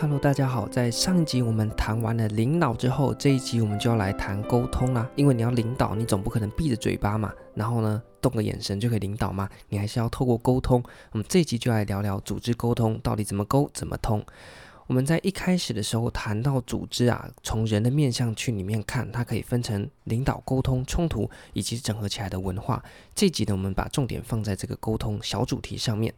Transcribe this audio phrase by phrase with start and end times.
[0.00, 0.68] Hello，大家好。
[0.68, 5.10] 在上一集我们谈完了领导之后，这一集我们就要来谈沟通啦。
[5.16, 9.48] 因为你要领导，你总不可能闭着嘴巴嘛，然后呢，动个眼神就可以领导嘛。
[9.68, 10.80] 你还是要透过沟通。
[11.10, 14.24] 我们这一集就来聊聊组织沟通到底怎么沟，怎么通。
[14.86, 22.80] 我们在一开始的时候谈到组织啊，从人的面向去里面看，它可以分成领导、沟通、冲突以及整合起来的文化。
[23.16, 26.14] 这集呢，我们把重点放在这个沟通小主题上面。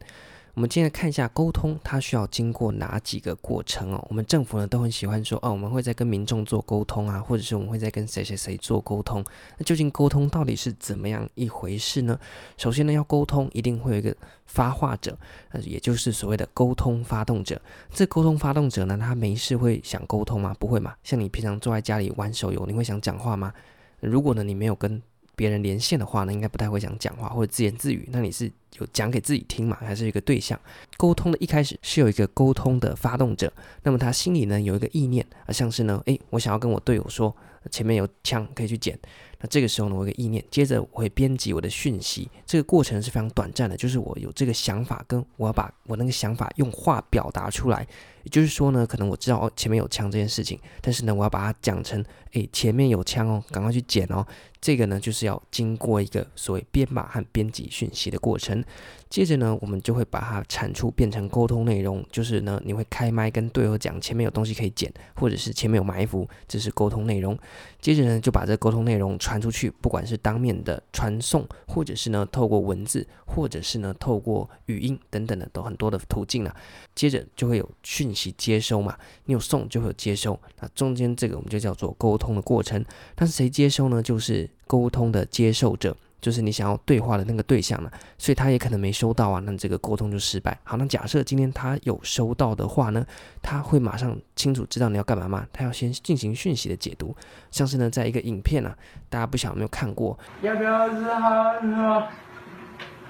[0.53, 4.05] 我们今天看一下沟通，它需要经过哪几个过程哦？
[4.09, 9.23] 我们政府呢都很喜欢说，哦，我们会在跟民众做沟通啊，或者是我们会在跟谁谁谁做沟通。
[9.57, 12.19] 那究竟沟通到底是怎么样一回事呢？
[12.57, 14.13] 首先呢，要沟通一定会有一个
[14.45, 15.17] 发话者，
[15.51, 17.59] 呃，也就是所谓的沟通发动者。
[17.89, 20.53] 这沟通发动者呢，他没事会想沟通吗？
[20.59, 20.93] 不会嘛？
[21.01, 23.53] 像你平常坐在家里玩手游，你会想讲话吗？
[24.01, 25.01] 如果呢，你没有跟
[25.33, 28.09] 别人连线的话呢，应该不太会想讲话或者自言自语。
[28.11, 28.51] 那你是？
[28.79, 30.59] 有讲给自己听嘛，还是一个对象？
[30.97, 33.51] 沟通的一开始是有一个沟通的发动者，
[33.83, 37.35] 那么他心里呢有一个意念啊，像是呢，诶，我想要跟我队友说，
[37.69, 38.97] 前面有枪可以去捡。
[39.43, 42.29] 那这个时候呢，我有个意念，接着我会编辑我的讯息。
[42.45, 47.85] 这个过程是非常短暂的，就是我有这个想法，跟我要把我那个想法用话表达出来。
[48.23, 54.23] 也就是说呢，可能我知道哦前面有枪这件事情，但是呢，我要把它讲成，诶，前面有枪哦，赶快去捡哦。
[54.61, 58.60] 这个呢，就是要经过一个所谓编码和编辑讯息的过程。
[59.09, 67.37] 接着呢，我们就会把它产出变成沟通内容，就是呢，你会开麦跟队友讲前面有东西可以捡，或者是前面有埋伏，这是沟通内容。
[67.81, 76.55] 接着呢，就把这沟通内容传出去，不管是当面的传送，或者是呢透过文字，或者是呢透过语音等等的，都很多的途径了。
[76.95, 82.85] 接着就会有讯息接收嘛，你有送就会有接收，那中间这个我们就叫做沟通的过程。
[83.13, 84.01] 但是谁接收呢？
[84.01, 85.97] 就是沟通的接受者。
[86.21, 90.55] 就是你想要对话的那个对象了，所以他也可能没收到啊，那这个沟通就失败。
[90.63, 93.03] 好，那假设今天他有收到的话呢，
[93.41, 95.47] 他会马上清楚知道你要干嘛吗？
[95.51, 97.15] 他要先进行讯息的解读，
[97.49, 98.77] 像是呢，在一个影片啊，
[99.09, 100.17] 大家不晓得有没有看过？
[100.43, 102.11] 要不要吃哈密瓜？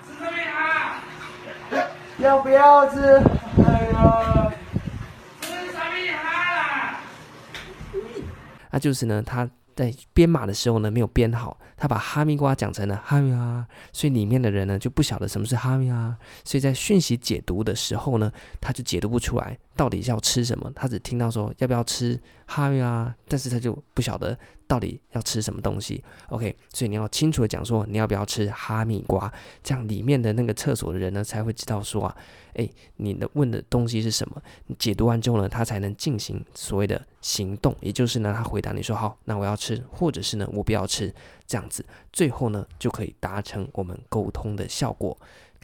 [0.08, 0.38] 吃哈密
[1.70, 1.88] 瓜？
[2.20, 3.00] 要不要吃？
[3.02, 4.54] 哎呀，
[5.42, 6.14] 吃什么呀
[6.56, 7.02] 啦！
[8.72, 9.50] 那就是呢，他。
[9.76, 24.38] 在编码的时候呢，没有编好，他把哈密瓜讲成了哈密瓜，所以里面的人呢就不晓得什么是哈密瓜，所以在讯息解读的时候呢，他就解读不出来到底要吃什么，他只听到说要不要吃哈密瓜，但是他就不晓得。
[24.68, 29.30] 到底要吃什么东西？OK，所以你要清楚的讲说你要不要吃哈密瓜，
[29.62, 32.16] 这样里面的那个厕所的人呢才会知道说啊，
[32.54, 34.42] 诶，你的问的东西是什么？
[34.68, 41.14] 你解读完之后呢，他才能进行所谓的行动，也就是呢，他回答你说好，那我要吃，或者是呢，我不要吃，
[41.46, 45.18] 这样子，最后呢就可以达成我们沟通的效果。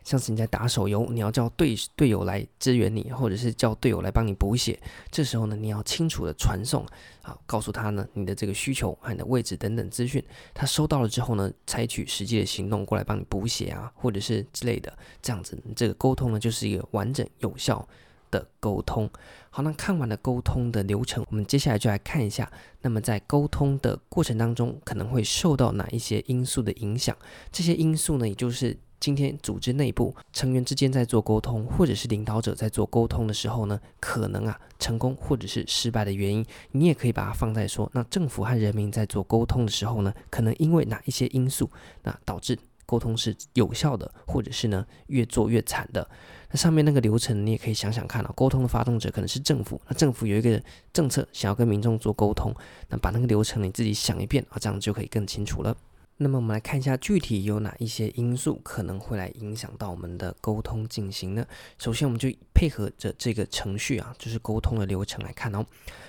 [0.08, 4.80] 像是你在打手游，你要叫队队友来支援你，或者是叫队友来帮你补血，
[5.12, 6.86] 这时候呢，你要清楚的传送，
[7.24, 10.24] 啊，告诉他呢你的这个需求和你的位置等等资讯，
[10.54, 17.86] 他收到了之后呢，采取实际的行动过来帮你补血啊，或者是之类的，这样子，这个沟通呢就是一个完整有效
[18.32, 19.10] 的沟通。
[19.50, 22.50] 好，那看完了沟通的流程，我们接下来就来看一下，
[22.82, 27.14] 那么在沟通的过程当中，可能会受到哪一些因素的影响？
[27.52, 28.78] 这些因素呢，也就是。
[29.00, 41.70] 今天组织内部成员之间在做沟通，或者是领导者在做沟通的时候呢，可能啊成功或者是失败的原因，你也可以把它放在说，那政府和人民在做沟通的时候呢，可能因为哪一些因素，
[42.04, 46.10] 那导致沟通是有效的，或者是呢越做越惨的。
[46.50, 52.54] 那上面那个流程你也可以想想看啊，沟通的发动者可能是政府，那政府有一个政策想要跟民众做沟通，
[52.90, 55.76] 那把那个流程你自己想一遍啊，这样就可以更清楚了。
[56.20, 61.46] 那么我们来看一下具体有哪一些因素可能会来影响到我们的沟通进行呢？
[61.78, 65.64] 首先，我们就配合着这个程序啊，就是沟通的流程来看哦。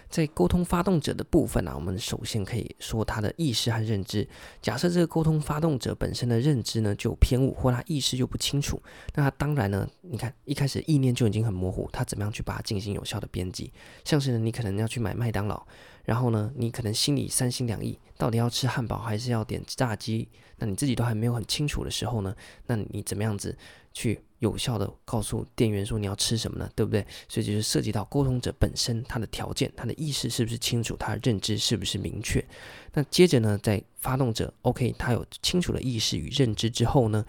[0.09, 4.27] 在沟通发动者的部分呢、啊，我们首先可以说他的意识和认知。
[4.63, 8.83] 假设这个沟通发动者本身的认知呢就偏误，或他意识就不清楚，
[9.15, 13.71] 那他当然呢，你看一开始意念就已经很模糊，他怎么样去把它进行有效的编辑？
[14.05, 15.63] 像是呢，你可能要去买麦当劳。
[16.05, 20.29] 然后呢，你可能心里三心两意，到底要吃汉堡还是要点炸机？
[20.57, 22.35] 那你自己都还没有很清楚的时候呢，
[22.67, 23.57] 那你怎么样子
[23.93, 26.69] 去有效的告诉店员说你要吃什么呢？
[26.75, 27.07] 对不对？
[27.29, 32.45] 所以就是涉及到沟通者本身他的条件、他的意识是不是清楚，他的认知是不是明确？
[32.93, 37.25] 那接着呢，在发动者 OK，他有清楚的意识与认知之后呢，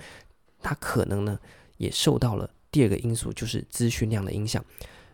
[0.62, 1.40] 他可能呢
[1.78, 4.64] 也受到了第二个因素，就是资讯量的影响。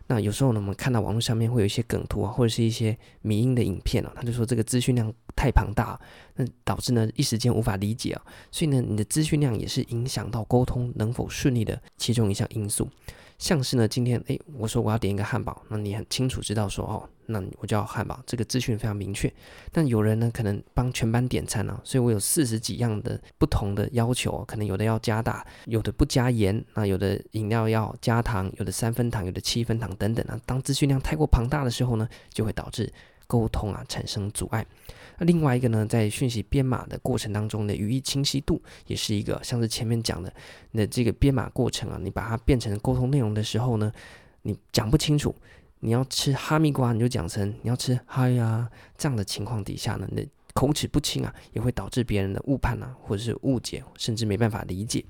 [0.08, 5.98] 那有时候呢，我们看到网络上面会有一些梗图啊，或者是一些迷因的影片啊，他就说这个资讯量太庞大，
[6.36, 8.22] 那导致呢一时间无法理解啊，
[8.52, 12.88] 所以呢，你的资讯量也是影响到沟通能否顺利的其中一项因素。
[13.38, 19.32] 像是呢，今天诶，我说我要点一个汉堡，那你很清楚知道说哦，那我就要汉堡，这个资讯非常明确。
[19.70, 30.40] 但有人呢，可能帮全班点餐啊，所以我有四十几样的不同的要求，可能有的要加大，有的不加盐，那有的饮料要加糖，有的三分糖，有的七分糖等等啊。
[30.46, 32.90] 当资讯量太过庞大的时候呢，就会导致
[33.26, 34.64] 沟通啊产生阻碍。
[35.18, 40.32] 那另外一个呢，在讯息编码的过程当中的语义清晰度，也是一个像是前面讲的，
[40.72, 43.90] 那这个编码过程啊，你把它变成沟通内容的时候呢，
[44.42, 45.34] 你讲不清楚，
[45.80, 55.04] 你要吃哈密瓜，你就讲成你要吃嗨呀，这样的情况底下呢，那口齿不清啊，也会导致别人的误判啊，或者是误解，甚至没办法理解。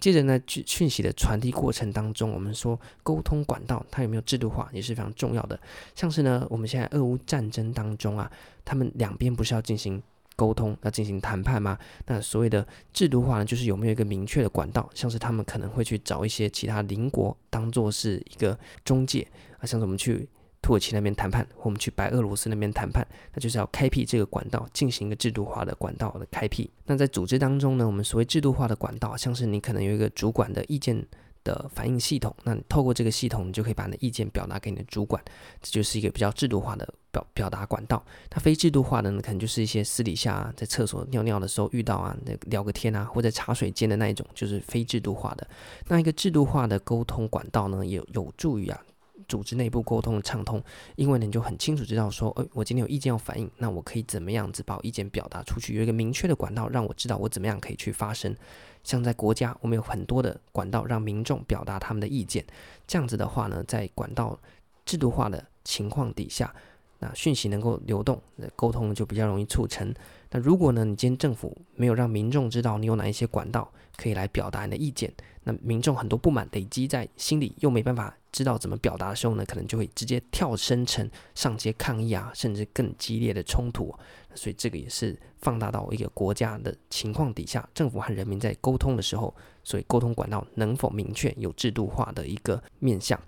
[0.00, 5.58] 接着呢，讯息的传递过程当中，我们说沟通管道它有没有制度化也是非常重要的。
[5.94, 8.30] 像是呢，我们现在俄乌战争当中啊，
[8.64, 10.02] 他们两边不是要进行
[10.36, 11.78] 沟通、要进行谈判吗？
[12.06, 14.88] 那所谓的制度化呢，就是有没有一个明确的管道？
[14.94, 19.26] 像是他们可能会去找一些其他邻国当做是一个中介
[19.58, 20.28] 啊，像是我们去。
[20.60, 26.70] 土耳其那边谈判，或我们去白俄罗斯那边谈判，那就是要开辟这个管道，进行一个制度化的管道的开辟。
[26.84, 31.06] 那在组织当中呢，我们所谓制度化的管道，像是你可能有一个主管的意见
[31.44, 35.22] 的反映系统，那你透过这个系统，你就可以把你的意见表达给你的主管，
[35.62, 38.04] 这就是一个比较制度化的表表达管道。
[38.28, 45.48] 它非制度化的呢，可能就是一些私底下，在厕所尿尿的时候遇到啊，那聊个天啊，或者茶水间的那一种，就是非制度化的。
[45.86, 48.82] 那一个制度化的沟通管道呢，也，有助于啊。
[49.28, 50.60] 组织内部沟通的畅通，
[50.96, 55.74] 因为呢，你就很清楚知道说，诶，我今天有意见要反映，那我可以怎么样子把我意见表达出去？
[55.76, 58.34] 有一个明确的管道，让我知道我怎么样可以去发声。
[58.82, 62.44] 像在国家，我们有很多的管道让民众表达他们的意见。
[62.86, 64.38] 这样子的话呢，在管道
[64.86, 66.54] 制度化的情况底下，
[66.98, 68.20] 那讯息能够流动，
[68.56, 69.94] 沟通就比较容易促成。
[70.30, 75.12] 那如果呢，你今天政府没有让民众知道你有哪一些管道可以来表达你的意见，
[75.44, 78.14] 那民众很多不满累积在心里，又没办法。
[78.30, 83.92] 知道怎么表达的时候呢，可能就会直接跳升成上街抗议啊，甚至更激烈的冲突。
[84.34, 89.34] 所以这个也是放大到一个国家的情况底下，政府和人民在沟通的时候，
[89.64, 93.18] 所以沟通管道能否明确、有制度化的一个面向。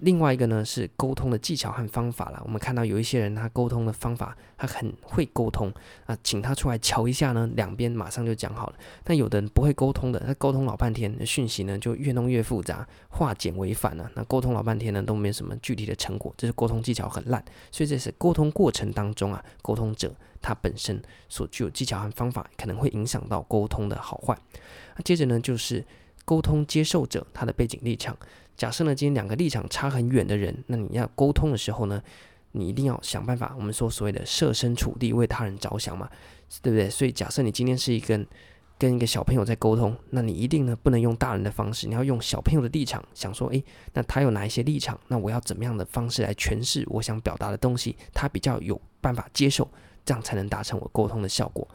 [0.00, 2.40] 另外一个呢，是沟通的技巧和方法啦。
[2.44, 5.72] 我们看到有一些人他沟通的方法，他很会沟通
[6.06, 8.74] 啊，请他出来瞧一下呢，两边马上就讲好了。
[9.04, 14.10] 但有的人不会沟通的，他沟通老半天，讯息呢就越弄越复杂，化简为繁了。
[14.14, 17.44] 那沟通老半天呢，都没什么具体的成果，这是沟通技巧很烂。
[17.70, 24.34] 所以这是沟通过程当中啊，沟通者他本身所具有技巧和方法，可能会影响到沟通的好坏。
[24.96, 25.84] 那接着呢，就是
[26.24, 28.16] 沟通接受者他的背景立场。
[28.56, 32.02] 假设呢，今天两个立场差很远的人，那你要沟通的时候呢，
[32.52, 33.54] 你一定要想办法。
[33.56, 36.08] 我们说所谓的设身处地为他人着想嘛，
[36.60, 36.88] 对不对？
[36.88, 38.24] 所以假设你今天是一个
[38.78, 43.64] 跟一个小朋友在沟通，那你一定呢不能用大人的方式，你要用小朋友的立场想说，诶，
[43.94, 44.98] 那他有哪一些立场？
[45.08, 47.96] 那我要怎么样的方式来诠释我想表达的东西？
[48.12, 49.68] 他比较有办法接受。
[50.04, 51.66] 这样才能达成我沟通的效果。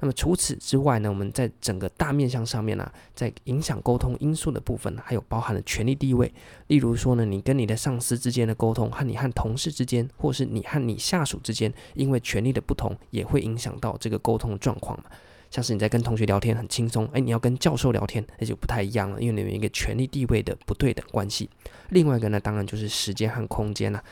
[0.00, 6.32] 那么除此之外呢，我们在整个大面向上面呢、在影响沟通因素的部分，还有包含了权力地位。
[6.66, 15.04] 例如说呢，你跟你的上司之间的沟通，和你和同事之间，或是你和你下属之间，因为权力的不同，也会影响到这个沟通状况嘛。
[15.50, 21.48] 像是你在跟同学聊天很轻松，哎，你要跟教授聊天，那就不太一样了，因为你有一个权力地位的不对等关系。
[21.90, 24.02] 另外一个呢，当然就是时间和空间了、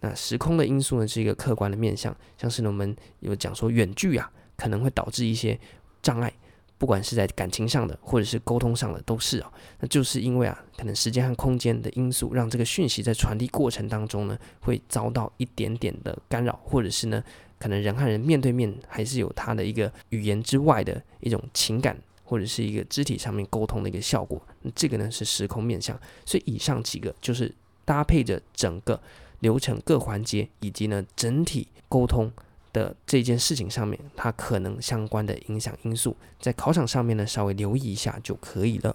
[0.00, 5.58] 那时空的因素呢，是一个客观的面向，像是呢，我们有讲说远距啊，可能会导致一些
[6.00, 6.32] 障碍，
[6.78, 9.52] 不管是在感情上的，或者是沟通上的，都是啊。
[9.80, 17.20] 那就是因为啊，可能时间和空间的因素，让这个讯息在传递过程当中呢，会遭到一点点的干扰，或者是呢，
[17.58, 24.40] 可能人和人面对面还是有他的一个语言之外的一种情感，或者是一个肢体上面沟通的一个效果。
[24.62, 27.52] 那这个呢是时空面向，所以以上几个就是
[27.84, 29.00] 搭配着整个。
[29.40, 32.32] 流程各环节以及呢整体沟通
[32.72, 38.94] 的这件事情上面，它可能相关的影响因素，在考场上面呢稍微留意一下就可以了。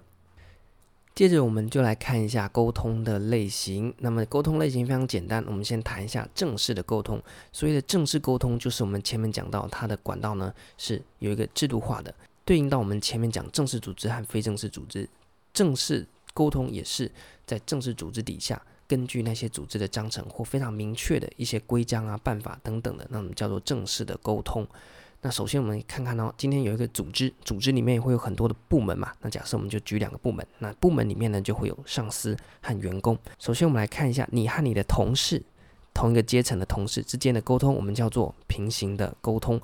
[1.15, 3.93] 接着我们就来看一下沟通的类型。
[3.99, 7.21] 那么沟通类型非常简单，我们先谈一下正式的沟通。
[7.51, 15.07] 所谓的正式沟通，就是我们前面讲到它的管道呢是有一个制度化的，对应到我们前面讲正式组织和非正式组织。
[15.53, 17.11] 正式沟通也是
[17.45, 18.59] 在正式组织底下。
[18.87, 24.67] 根据那些组织的章程或非常明确的一些规章啊、办法等等的，那我们叫做正式的沟通。
[25.21, 29.13] 那首先我们看看哦，今天有一个组织，组织里面也会有很多的部门嘛。
[29.21, 33.17] 那假设我们就举两个部门，那部门里面呢就会有上司和员工。
[33.39, 35.41] 首先我们来看一下，你和你的同事，
[35.93, 39.61] 同一个阶层的同事之间的沟通，我们叫做平行的沟通。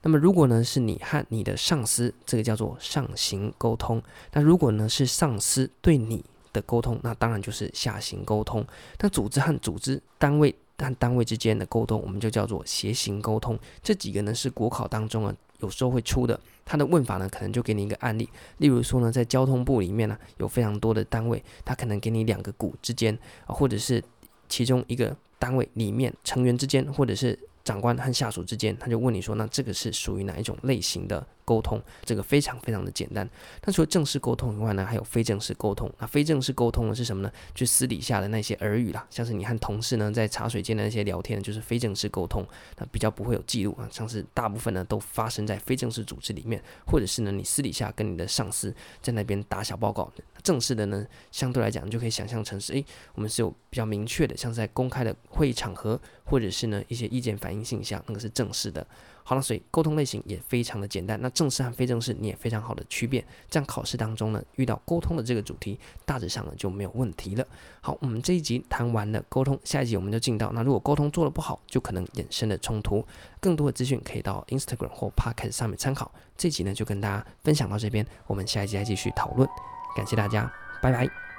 [0.00, 4.02] 那么如果呢是你和你的上司，这个叫做上行沟通。
[4.32, 8.66] 那如果呢是上司对你，的沟通，那当然就是下行沟通。
[8.98, 13.58] 那组织和组织单位和单位之间的沟通，我们就叫做协行沟通。
[13.82, 18.28] 这几个呢是国考当中啊有时候会出的，它的问法呢可能就给你一个案例，
[18.58, 23.16] 例如说呢在交通部里面呢有非常多的单位，它可能给你两个股之间，
[23.46, 24.02] 或者是
[24.48, 27.38] 其中一个单位里面成员之间，或者是。
[27.64, 33.28] 长官和下属之间，他就问你说：“那这个是属于哪一种类型的沟通？”这个非常非常的简单。
[33.64, 35.90] 那除了正式沟通以外呢，还有非正式沟通。
[35.98, 37.30] 那非正式沟通的是什么呢？
[37.54, 42.46] 就私底下的那些耳语啦，像是你和同事呢在茶水间的那些聊天，就是非正式沟通。
[42.78, 50.10] 那比较不会有记录啊，像是大部分呢都发生在非正式组织里面，或者是呢你私底下跟你的上司在那边打小报告。
[50.42, 52.84] 正式的呢，相对来讲，就可以想象成是，诶，
[53.14, 58.86] 我们是有比较明确的，像在公开的会议场合，或者是呢一些意见反映信箱，那个是正式的。
[59.24, 61.16] 好了，所以沟通类型也非常的简单。
[61.22, 63.24] 那正式和非正式，你也非常好的区别。
[63.48, 67.46] 这样考试当中呢，遇到沟通的这个主题，大致上呢就没有问题了。
[67.80, 73.06] 好，我们这一集谈完了沟通，下一集我们就进到那如果沟通做得不好，就可能衍生的冲突。
[73.38, 76.12] 更多的资讯可以到 Instagram 或 Podcast 上面参考。
[76.36, 79.48] 这集呢就跟大家分享到这边，我们下一集再继续讨论。
[79.94, 81.31] 感谢大家，拜拜。